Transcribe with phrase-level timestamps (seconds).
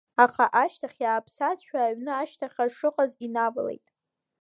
[0.23, 3.87] Аха ашьҭахь иааԥсазшәа аҩны ашьҭахьҟа шыҟаз инавалеит.